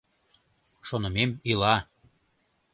Шонымем 0.87 1.31
ила. 1.51 1.75